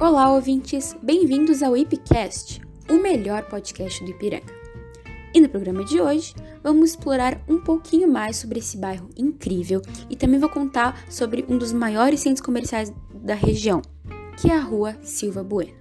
[0.00, 0.94] Olá, ouvintes!
[1.02, 4.54] Bem-vindos ao IPCast, o melhor podcast do Ipiranga.
[5.34, 10.14] E no programa de hoje, vamos explorar um pouquinho mais sobre esse bairro incrível e
[10.14, 13.82] também vou contar sobre um dos maiores centros comerciais da região,
[14.40, 15.74] que é a Rua Silva Bueno.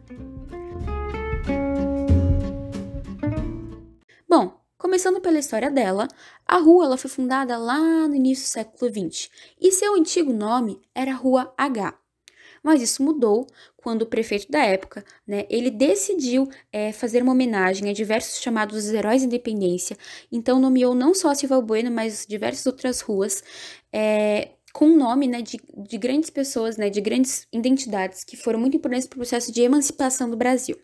[4.28, 6.08] Bom, começando pela história dela,
[6.44, 9.30] a rua ela foi fundada lá no início do século XX
[9.62, 12.07] e seu antigo nome era Rua H.
[12.64, 13.48] Mas isso mudou
[13.78, 18.90] quando o prefeito da época, né, ele decidiu é, fazer uma homenagem a diversos chamados
[18.90, 19.98] heróis da independência,
[20.32, 23.44] então nomeou não só Silva Bueno, mas diversas outras ruas,
[23.94, 28.60] é, com o nome né, de, de grandes pessoas, né, de grandes identidades que foram
[28.60, 30.78] muito importantes para o processo de emancipação do Brasil.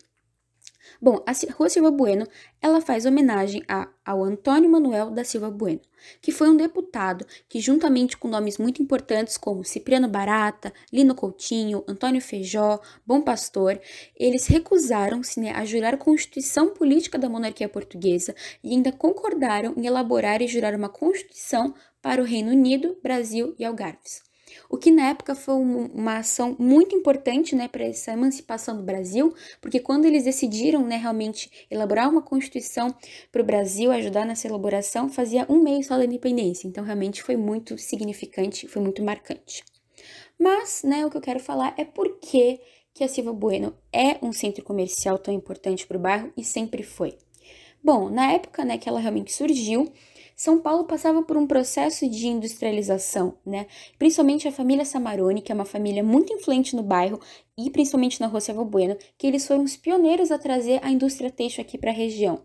[1.00, 2.26] Bom, a Rua Silva Bueno,
[2.60, 5.80] ela faz homenagem a, ao Antônio Manuel da Silva Bueno,
[6.20, 11.84] que foi um deputado que, juntamente com nomes muito importantes como Cipriano Barata, Lino Coutinho,
[11.86, 13.80] Antônio Feijó, Bom Pastor,
[14.16, 19.86] eles recusaram-se né, a jurar a Constituição Política da Monarquia Portuguesa e ainda concordaram em
[19.86, 24.33] elaborar e jurar uma Constituição para o Reino Unido, Brasil e Algarves
[24.68, 29.34] o que na época foi uma ação muito importante né, para essa emancipação do Brasil,
[29.60, 32.94] porque quando eles decidiram né, realmente elaborar uma constituição
[33.30, 37.36] para o Brasil, ajudar nessa elaboração, fazia um mês só da independência, então realmente foi
[37.36, 39.64] muito significante, foi muito marcante.
[40.38, 42.60] Mas né, o que eu quero falar é por que,
[42.92, 46.82] que a Silva Bueno é um centro comercial tão importante para o bairro e sempre
[46.82, 47.16] foi.
[47.82, 49.92] Bom, na época né, que ela realmente surgiu,
[50.34, 53.66] são Paulo passava por um processo de industrialização, né?
[53.98, 57.20] Principalmente a família Samarone, que é uma família muito influente no bairro
[57.56, 61.30] e principalmente na Rua Silva Bueno, que eles foram os pioneiros a trazer a indústria
[61.30, 62.42] têxtil aqui para a região.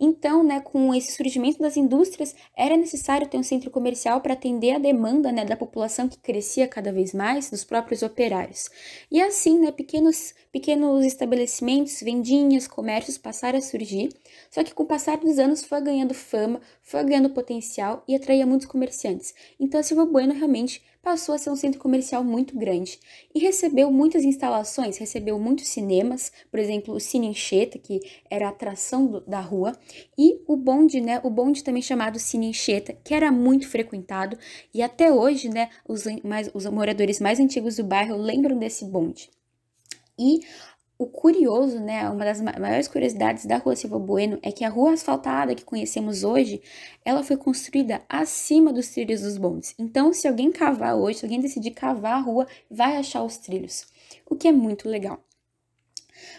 [0.00, 4.72] Então, né, com esse surgimento das indústrias, era necessário ter um centro comercial para atender
[4.72, 8.68] a demanda né, da população que crescia cada vez mais, dos próprios operários.
[9.10, 14.08] E assim, né, pequenos, pequenos estabelecimentos, vendinhas, comércios passaram a surgir,
[14.50, 18.46] só que com o passar dos anos foi ganhando fama, foi ganhando potencial e atraía
[18.46, 19.34] muitos comerciantes.
[19.60, 23.00] Então, a Silva Bueno realmente passou a ser um centro comercial muito grande
[23.34, 27.98] e recebeu muitas instalações, recebeu muitos cinemas, por exemplo, o Cine Enxeta, que
[28.30, 29.72] era a atração do, da rua,
[30.18, 34.38] e o bonde, né, o bonde também chamado Cine Enxeta, que era muito frequentado
[34.74, 39.30] e até hoje, né, os, mais, os moradores mais antigos do bairro lembram desse bonde.
[40.18, 40.40] E
[40.98, 44.94] o curioso, né, uma das maiores curiosidades da Rua Silva Bueno é que a rua
[44.94, 46.60] asfaltada que conhecemos hoje,
[47.04, 49.76] ela foi construída acima dos trilhos dos bondes.
[49.78, 53.86] Então, se alguém cavar hoje, se alguém decidir cavar a rua, vai achar os trilhos,
[54.28, 55.22] o que é muito legal.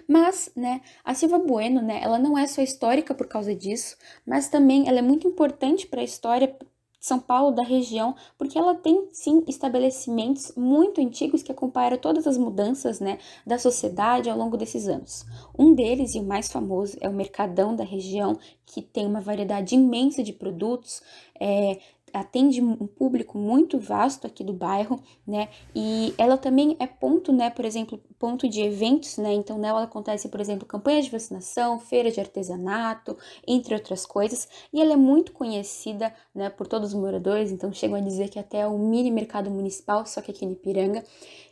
[0.06, 4.50] Mas, né, a Silva Bueno, né, ela não é só histórica por causa disso, mas
[4.50, 6.54] também ela é muito importante para a história
[7.00, 12.38] são Paulo da região, porque ela tem sim estabelecimentos muito antigos que acompanharam todas as
[12.38, 15.26] mudanças né, da sociedade ao longo desses anos.
[15.58, 19.76] Um deles, e o mais famoso, é o Mercadão da região, que tem uma variedade
[19.76, 21.02] imensa de produtos,
[21.40, 21.80] é,
[22.14, 25.50] atende um público muito vasto aqui do bairro, né?
[25.76, 29.34] E ela também é ponto, né, por exemplo, ponto de eventos, né?
[29.34, 33.18] Então nela acontece, por exemplo, campanhas de vacinação, feira de artesanato,
[33.48, 37.98] entre outras coisas, e ela é muito conhecida, né, por todos os moradores, então chegam
[37.98, 41.04] a dizer que até é um mini mercado municipal, só que aqui em Ipiranga.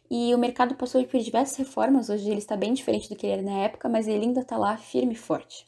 [0.09, 3.33] E o mercado passou por diversas reformas, hoje ele está bem diferente do que ele
[3.33, 5.65] era na época, mas ele ainda está lá firme e forte.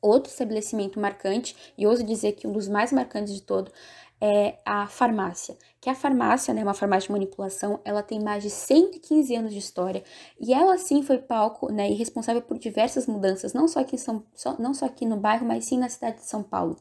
[0.00, 3.72] Outro estabelecimento marcante, e ouso dizer que um dos mais marcantes de todo,
[4.20, 8.50] é a farmácia, que a farmácia, né, uma farmácia de manipulação, ela tem mais de
[8.50, 10.02] 115 anos de história
[10.40, 14.22] e ela sim foi palco, né, e responsável por diversas mudanças, não só aqui, São,
[14.34, 16.76] só, não só aqui no bairro, mas sim na cidade de São Paulo.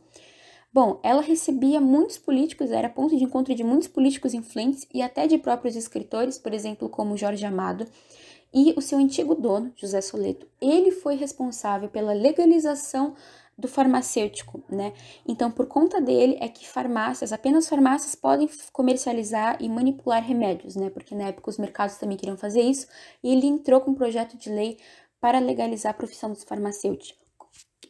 [0.74, 5.25] Bom, ela recebia muitos políticos, era ponto de encontro de muitos políticos influentes e até
[5.25, 7.88] de próprios escritores, por exemplo, como Jorge Amado,
[8.53, 10.47] e o seu antigo dono, José Soleto.
[10.62, 13.16] Ele foi responsável pela legalização
[13.58, 14.94] do farmacêutico, né?
[15.28, 20.90] Então, por conta dele é que farmácias, apenas farmácias podem comercializar e manipular remédios, né?
[20.90, 22.88] Porque na época os mercados também queriam fazer isso,
[23.24, 24.78] e ele entrou com um projeto de lei
[25.22, 27.25] para legalizar a profissão dos farmacêuticos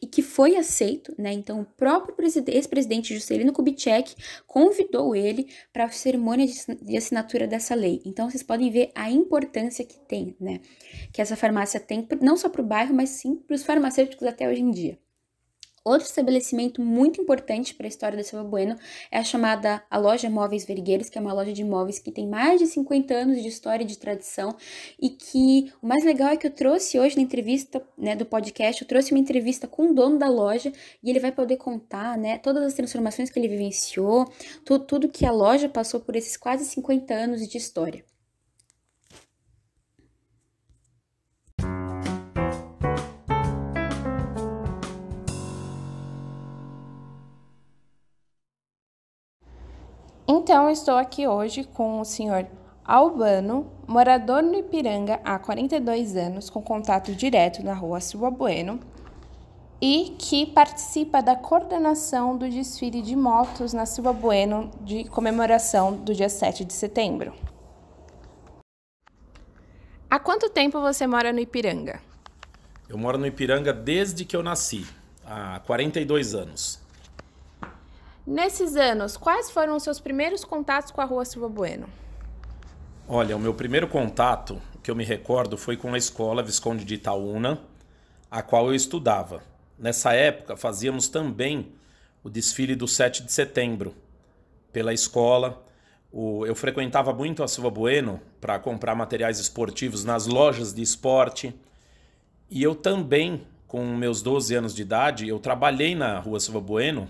[0.00, 1.32] e que foi aceito, né?
[1.32, 2.14] Então, o próprio
[2.48, 4.14] ex-presidente Juscelino Kubitschek
[4.46, 6.46] convidou ele para a cerimônia
[6.82, 8.02] de assinatura dessa lei.
[8.04, 10.60] Então, vocês podem ver a importância que tem, né?
[11.12, 14.48] Que essa farmácia tem, não só para o bairro, mas sim para os farmacêuticos até
[14.48, 14.98] hoje em dia.
[15.86, 18.76] Outro estabelecimento muito importante para a história da Silva Bueno
[19.08, 22.26] é a chamada a Loja Móveis Vergueiros, que é uma loja de móveis que tem
[22.26, 24.56] mais de 50 anos de história e de tradição
[25.00, 28.82] e que o mais legal é que eu trouxe hoje na entrevista né, do podcast,
[28.82, 32.36] eu trouxe uma entrevista com o dono da loja e ele vai poder contar né,
[32.38, 34.24] todas as transformações que ele vivenciou,
[34.64, 38.04] tudo, tudo que a loja passou por esses quase 50 anos de história.
[50.28, 52.48] Então, estou aqui hoje com o senhor
[52.84, 58.80] Albano, morador no Ipiranga há 42 anos, com contato direto na rua Silva Bueno,
[59.80, 66.12] e que participa da coordenação do desfile de motos na Silva Bueno de comemoração do
[66.12, 67.32] dia 7 de setembro.
[70.10, 72.00] Há quanto tempo você mora no Ipiranga?
[72.88, 74.84] Eu moro no Ipiranga desde que eu nasci,
[75.24, 76.84] há 42 anos.
[78.26, 81.86] Nesses anos, quais foram os seus primeiros contatos com a Rua Silva Bueno?
[83.06, 86.94] Olha, o meu primeiro contato, que eu me recordo, foi com a escola Visconde de
[86.94, 87.60] Itaúna,
[88.28, 89.44] a qual eu estudava.
[89.78, 91.72] Nessa época, fazíamos também
[92.24, 93.94] o desfile do 7 de setembro
[94.72, 95.62] pela escola.
[96.12, 101.54] eu frequentava muito a Silva Bueno para comprar materiais esportivos nas lojas de esporte.
[102.50, 107.08] E eu também, com meus 12 anos de idade, eu trabalhei na Rua Silva Bueno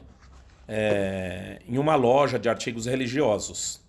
[0.68, 3.80] é, em uma loja de artigos religiosos.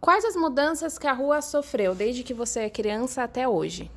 [0.00, 3.90] Quais as mudanças que a rua sofreu desde que você é criança até hoje?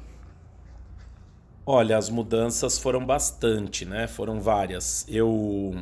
[1.65, 4.07] Olha, as mudanças foram bastante, né?
[4.07, 5.05] Foram várias.
[5.09, 5.75] Eu.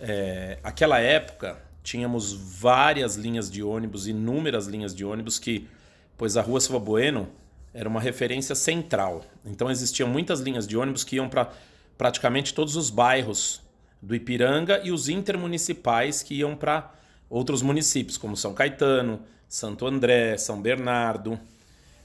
[0.00, 5.68] É, aquela época tínhamos várias linhas de ônibus, inúmeras linhas de ônibus que,
[6.16, 7.28] pois a Rua Silva Bueno
[7.72, 9.24] era uma referência central.
[9.44, 11.52] Então existiam muitas linhas de ônibus que iam para
[11.98, 13.60] praticamente todos os bairros
[14.00, 16.94] do Ipiranga e os intermunicipais que iam para
[17.28, 21.38] outros municípios, como São Caetano, Santo André, São Bernardo.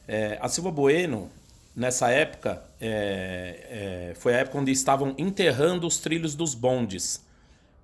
[0.07, 1.29] É, a Silva Bueno
[1.75, 7.23] nessa época, é, é, foi a época onde estavam enterrando os trilhos dos bondes.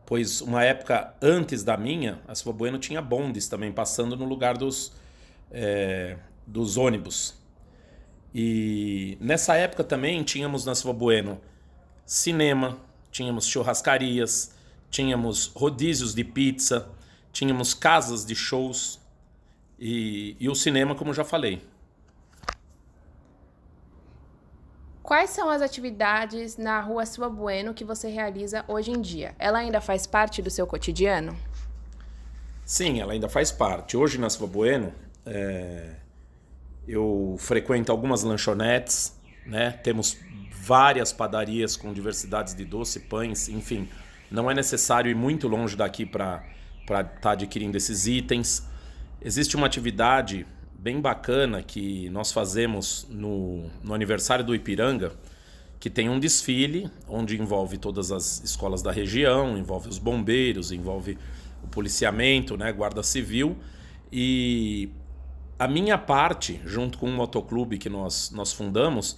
[0.06, 4.57] Pois uma época antes da minha, a Silva Bueno tinha bondes também passando no lugar
[4.57, 4.91] dos,
[5.51, 7.35] é, dos ônibus.
[8.33, 11.39] E nessa época também tínhamos na Silva Bueno
[12.09, 12.75] cinema,
[13.11, 14.51] tínhamos churrascarias,
[14.89, 16.89] tínhamos rodízios de pizza,
[17.31, 19.00] tínhamos casas de shows
[19.77, 21.61] e, e o cinema, como já falei.
[25.03, 29.35] Quais são as atividades na Rua Silva Bueno que você realiza hoje em dia?
[29.38, 31.38] Ela ainda faz parte do seu cotidiano?
[32.65, 33.95] Sim, ela ainda faz parte.
[33.95, 34.91] Hoje na Silva Bueno,
[35.27, 35.95] é...
[36.88, 39.19] eu frequento algumas lanchonetes,
[39.49, 39.71] né?
[39.71, 40.17] temos
[40.51, 43.89] várias padarias com diversidades de doce, pães, enfim.
[44.29, 46.43] Não é necessário ir muito longe daqui para
[46.81, 48.67] estar tá adquirindo esses itens.
[49.21, 50.45] Existe uma atividade
[50.77, 55.11] bem bacana que nós fazemos no, no aniversário do Ipiranga,
[55.79, 61.17] que tem um desfile onde envolve todas as escolas da região, envolve os bombeiros, envolve
[61.63, 63.57] o policiamento, né, guarda civil
[64.11, 64.89] e
[65.57, 69.17] a minha parte, junto com o motoclube que nós, nós fundamos,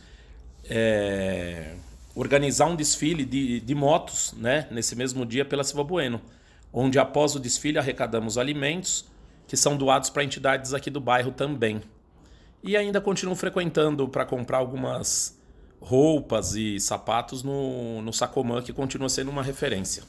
[0.70, 1.76] é
[2.16, 6.22] organizar um desfile de, de motos né, nesse mesmo dia pela Silva Bueno,
[6.74, 9.06] onde após o desfile arrecadamos alimentos
[9.48, 11.82] que são doados para entidades aqui do bairro também.
[12.64, 15.38] E ainda continuo frequentando para comprar algumas
[15.82, 20.04] roupas e sapatos no, no Sacomã, que continua sendo uma referência.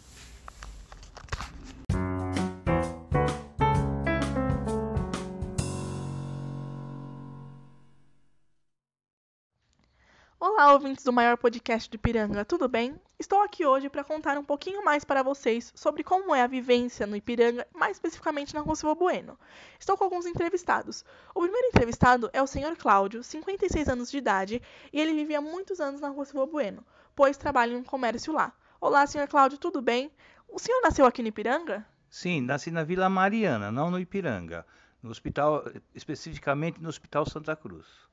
[10.73, 12.99] Olá, ouvintes do maior podcast do Ipiranga, tudo bem?
[13.19, 17.07] Estou aqui hoje para contar um pouquinho mais para vocês sobre como é a vivência
[17.07, 19.39] no Ipiranga, mais especificamente na Rua Silva Bueno.
[19.79, 21.05] Estou com alguns entrevistados.
[21.35, 25.43] O primeiro entrevistado é o senhor Cláudio, 56 anos de idade, e ele vive há
[25.43, 26.83] muitos anos na Rua Silva Bueno,
[27.15, 28.51] pois trabalha em um comércio lá.
[28.81, 30.11] Olá, senhor Cláudio, tudo bem?
[30.49, 31.87] O senhor nasceu aqui no Ipiranga?
[32.09, 34.65] Sim, nasci na Vila Mariana, não no Ipiranga.
[35.03, 35.65] No hospital,
[35.95, 38.11] especificamente no Hospital Santa Cruz.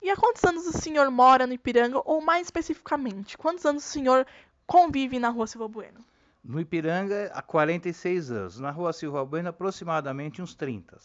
[0.00, 3.88] E há quantos anos o senhor mora no Ipiranga, ou mais especificamente, quantos anos o
[3.88, 4.26] senhor
[4.66, 6.04] convive na Rua Silva Bueno?
[6.42, 8.60] No Ipiranga, há 46 anos.
[8.60, 10.98] Na Rua Silva Bueno, aproximadamente uns 30.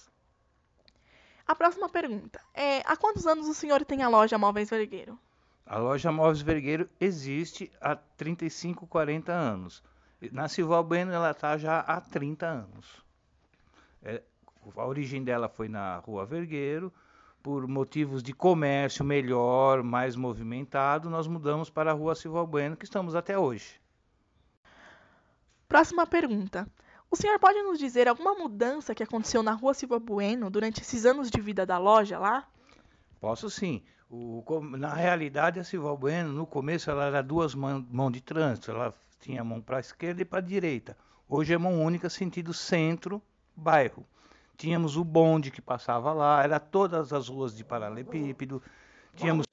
[1.45, 5.19] A próxima pergunta é: há quantos anos o senhor tem a loja Móveis Vergueiro?
[5.65, 9.83] A loja Móveis Vergueiro existe há 35, 40 anos.
[10.31, 13.03] Na Silva Bueno, ela está já há 30 anos.
[14.01, 14.21] É,
[14.75, 16.93] a origem dela foi na Rua Vergueiro
[17.43, 22.85] por motivos de comércio melhor, mais movimentado, nós mudamos para a Rua Silva Bueno, que
[22.85, 23.81] estamos até hoje.
[25.67, 26.65] Próxima pergunta.
[27.11, 31.05] O senhor pode nos dizer alguma mudança que aconteceu na Rua Silva Bueno durante esses
[31.05, 32.47] anos de vida da loja lá?
[33.19, 33.83] Posso sim.
[34.09, 34.43] O,
[34.77, 38.71] na realidade, a Silva Bueno, no começo, ela era duas mãos mão de trânsito.
[38.71, 40.97] Ela tinha mão para a esquerda e para a direita.
[41.27, 44.05] Hoje é mão única, sentido centro-bairro.
[44.57, 48.61] Tínhamos o bonde que passava lá, era todas as ruas de paralelepípedo.
[49.15, 49.45] Tínhamos,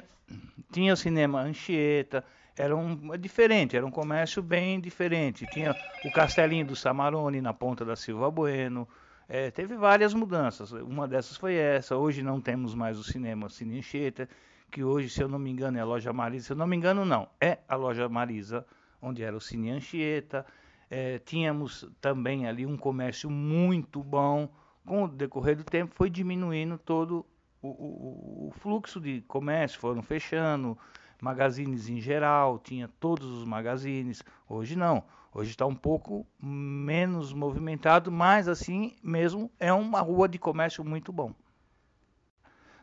[0.70, 2.24] tinha o cinema Anchieta,
[2.56, 5.46] era um, diferente, era um comércio bem diferente.
[5.46, 8.86] Tinha o castelinho do Samarone na ponta da Silva Bueno.
[9.28, 10.72] É, teve várias mudanças.
[10.72, 11.96] Uma dessas foi essa.
[11.96, 14.28] Hoje não temos mais o cinema Cine Anchieta,
[14.70, 16.46] que hoje, se eu não me engano, é a loja Marisa.
[16.46, 17.28] Se eu não me engano, não.
[17.40, 18.66] É a loja Marisa,
[19.00, 20.44] onde era o Cine Anchieta.
[20.90, 24.50] É, tínhamos também ali um comércio muito bom.
[24.90, 27.24] Com o decorrer do tempo, foi diminuindo todo
[27.62, 30.76] o, o, o fluxo de comércio, foram fechando,
[31.22, 34.20] magazines em geral, tinha todos os magazines.
[34.48, 35.04] Hoje não.
[35.32, 41.12] Hoje está um pouco menos movimentado, mas assim mesmo é uma rua de comércio muito
[41.12, 41.32] bom.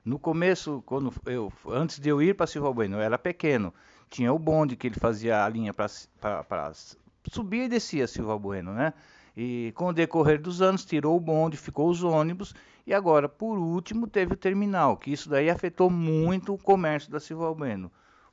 [0.06, 3.74] No começo, quando eu, antes de eu ir para Silva Bueno, eu era pequeno.
[4.10, 6.72] Tinha o bonde que ele fazia a linha para
[7.30, 8.94] subir e descia Silva Bueno, né?
[9.40, 12.56] E com o decorrer dos anos tirou o bonde, ficou os ônibus
[12.88, 17.20] e agora, por último, teve o terminal, que isso daí afetou muito o comércio da
[17.20, 17.92] Silva Bueno.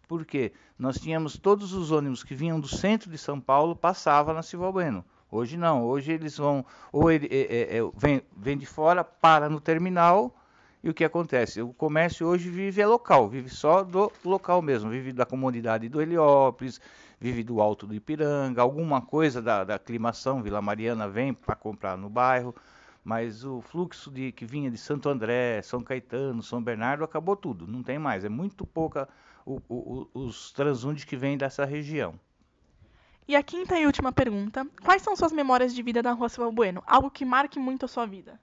[0.09, 4.43] Porque nós tínhamos todos os ônibus que vinham do centro de São Paulo passavam na
[4.43, 5.05] Silva Bueno.
[5.31, 9.51] Hoje não, hoje eles vão, ou ele, é, é, é, vem, vem de fora, para
[9.51, 10.35] no terminal,
[10.85, 11.61] e o que acontece?
[11.61, 16.01] O comércio hoje vive é local, vive só do local mesmo, vive da comunidade do
[16.01, 16.81] Heliópolis,
[17.25, 21.97] vive do Alto do Ipiranga, alguma coisa da, da aclimação, Vila Mariana vem para comprar
[21.97, 22.55] no bairro,
[23.03, 27.67] mas o fluxo de, que vinha de Santo André, São Caetano, São Bernardo, acabou tudo,
[27.67, 29.09] não tem mais, é muito pouca
[29.47, 32.15] o, o, os transundes que vêm dessa região.
[33.27, 36.51] E a quinta e última pergunta: quais são suas memórias de vida na Rua Silva
[36.53, 36.83] Bueno?
[36.87, 38.39] Algo que marque muito a sua vida?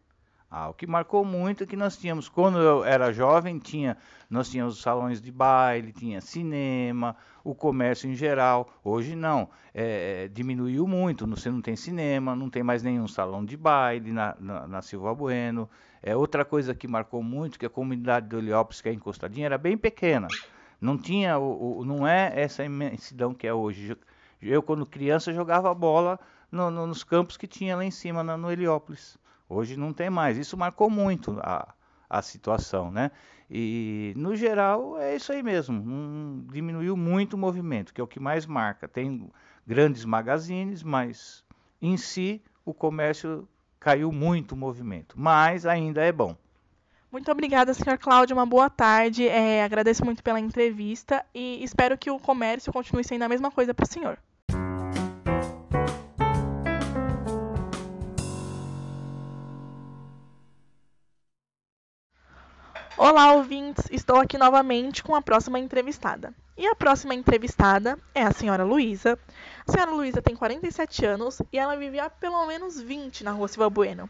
[0.53, 3.95] Ah, o que marcou muito é que nós tínhamos, quando eu era jovem, tinha,
[4.29, 8.69] nós tínhamos salões de baile, tinha cinema, o comércio em geral.
[8.83, 11.25] Hoje não, é, diminuiu muito.
[11.27, 15.15] Você não tem cinema, não tem mais nenhum salão de baile na, na, na Silva
[15.15, 15.69] Bueno.
[16.03, 19.57] É outra coisa que marcou muito que a comunidade do Heliópolis, que é encostadinha, era
[19.57, 20.27] bem pequena.
[20.81, 23.95] Não tinha, o, o, não é essa imensidão que é hoje.
[24.41, 26.19] Eu, quando criança, jogava bola
[26.51, 29.17] no, no, nos campos que tinha lá em cima, na, no Heliópolis.
[29.51, 30.37] Hoje não tem mais.
[30.37, 31.73] Isso marcou muito a,
[32.09, 33.11] a situação, né?
[33.49, 35.75] E, no geral, é isso aí mesmo.
[35.75, 38.87] Um, diminuiu muito o movimento, que é o que mais marca.
[38.87, 39.29] Tem
[39.67, 41.43] grandes magazines, mas,
[41.81, 43.45] em si, o comércio
[43.77, 45.19] caiu muito o movimento.
[45.19, 46.33] Mas ainda é bom.
[47.11, 48.37] Muito obrigada, senhor Cláudio.
[48.37, 49.27] Uma boa tarde.
[49.27, 53.73] É, agradeço muito pela entrevista e espero que o comércio continue sendo a mesma coisa
[53.73, 54.17] para o senhor.
[63.03, 63.85] Olá, ouvintes!
[63.89, 66.31] Estou aqui novamente com a próxima entrevistada.
[66.55, 69.17] E a próxima entrevistada é a senhora Luísa.
[69.67, 73.47] A senhora Luísa tem 47 anos e ela vive há pelo menos 20 na rua
[73.47, 74.07] Silva Bueno.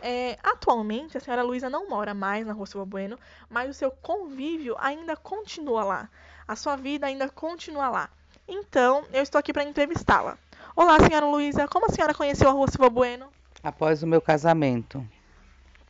[0.00, 3.18] É, atualmente, a senhora Luísa não mora mais na Rua Silva Bueno,
[3.48, 6.08] mas o seu convívio ainda continua lá.
[6.46, 8.08] A sua vida ainda continua lá.
[8.46, 10.38] Então, eu estou aqui para entrevistá-la.
[10.76, 13.26] Olá, senhora Luísa, como a senhora conheceu a Rua Silva Bueno?
[13.60, 15.04] Após o meu casamento.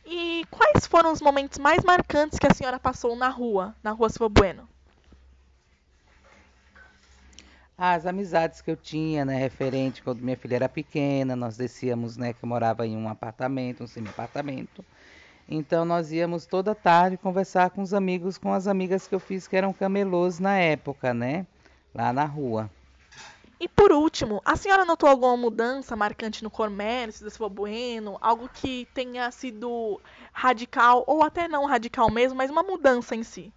[0.05, 4.09] E quais foram os momentos mais marcantes que a senhora passou na rua, na Rua
[4.09, 4.67] Silva Bueno?
[7.83, 12.31] as amizades que eu tinha, né, referente quando minha filha era pequena, nós descíamos, né,
[12.31, 14.85] que eu morava em um apartamento, um semi-apartamento.
[15.49, 19.47] Então nós íamos toda tarde conversar com os amigos, com as amigas que eu fiz
[19.47, 21.47] que eram camelôs na época, né,
[21.93, 22.69] lá na rua.
[23.61, 28.17] E por último, a senhora notou alguma mudança marcante no comércio da sua Bueno?
[28.19, 30.01] Algo que tenha sido
[30.33, 33.53] radical, ou até não radical mesmo, mas uma mudança em si?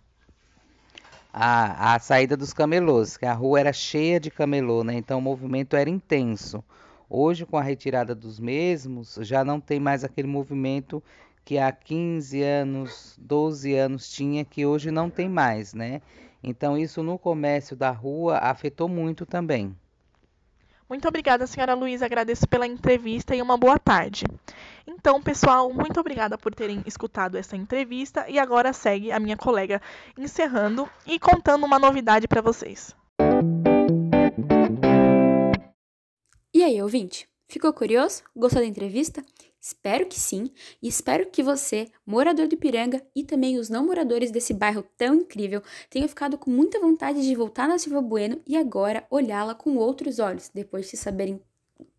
[1.33, 4.95] a, saída dos camelôs, que a rua era cheia de camelô, né?
[4.95, 6.63] Então o movimento era intenso.
[7.09, 11.03] Hoje, com a retirada dos mesmos, já não tem mais aquele movimento
[11.47, 16.03] que há 15 anos, 12 anos tinha, que hoje não tem mais, né?
[16.43, 19.75] Então, isso no comércio da rua afetou muito também.
[20.89, 22.05] Muito obrigada, senhora Luísa.
[22.05, 24.25] Agradeço pela entrevista e uma boa tarde.
[24.87, 29.81] Então, pessoal, muito obrigada por terem escutado essa entrevista e agora segue a minha colega
[30.17, 32.95] encerrando e contando uma novidade para vocês.
[36.53, 37.27] E aí, ouvinte?
[37.49, 38.23] Ficou curioso?
[38.37, 39.25] Gostou da entrevista?
[39.65, 40.51] Espero que sim,
[40.83, 45.15] e espero que você, morador de Piranga e também os não moradores desse bairro tão
[45.15, 49.79] incrível, tenham ficado com muita vontade de voltar na Silva Bueno e agora olhá-la com
[49.79, 51.41] outros olhos, depois de saberem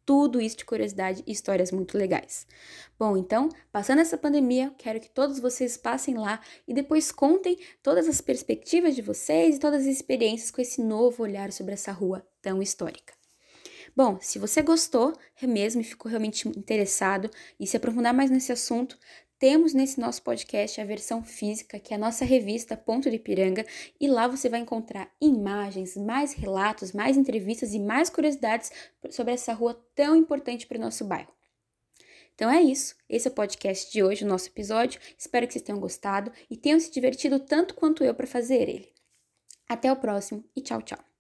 [0.06, 2.46] tudo isso de curiosidade e histórias muito legais.
[3.00, 8.08] Bom, então, passando essa pandemia, quero que todos vocês passem lá e depois contem todas
[8.08, 12.24] as perspectivas de vocês e todas as experiências com esse novo olhar sobre essa rua
[12.44, 13.25] tão histórica.
[13.96, 19.00] Bom, se você gostou mesmo e ficou realmente interessado e se aprofundar mais nesse assunto,
[19.40, 23.66] temos nesse nosso podcast a versão física, que é a nossa revista Ponto de Ipiranga,
[24.00, 28.72] e lá você vai encontrar imagens, mais relatos, mais entrevistas e mais curiosidades
[29.10, 31.34] sobre essa rua tão importante para o nosso bairro.
[32.34, 32.96] Então é isso.
[33.10, 35.00] Esse é o podcast de hoje, o nosso episódio.
[35.18, 38.94] Espero que vocês tenham gostado e tenham se divertido tanto quanto eu para fazer ele.
[39.70, 41.15] Até o próximo e tchau, tchau.